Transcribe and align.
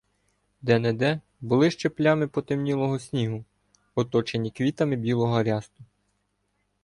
Де-не-де 0.61 1.21
були 1.41 1.71
ще 1.71 1.89
плями 1.89 2.27
потемнілого 2.27 2.99
снігу, 2.99 3.45
оточені 3.95 4.51
квітами 4.51 4.95
білого 4.95 5.43
рясту. 5.43 5.83